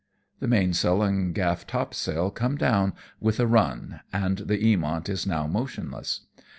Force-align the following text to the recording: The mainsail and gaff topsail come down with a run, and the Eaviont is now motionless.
The 0.39 0.47
mainsail 0.47 1.03
and 1.03 1.31
gaff 1.31 1.67
topsail 1.67 2.31
come 2.31 2.55
down 2.55 2.93
with 3.19 3.39
a 3.39 3.45
run, 3.45 3.99
and 4.11 4.39
the 4.39 4.57
Eaviont 4.57 5.07
is 5.09 5.27
now 5.27 5.45
motionless. 5.45 6.21